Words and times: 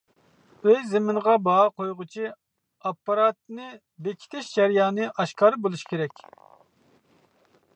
ئۆي-زېمىنغا 0.67 1.33
باھا 1.47 1.65
قويغۇچى 1.81 2.31
ئاپپاراتنى 2.31 3.67
بېكىتىش 4.07 4.49
جەريانى 4.55 5.11
ئاشكارا 5.11 5.61
بولۇش 5.67 5.85
كېرەك. 5.93 6.25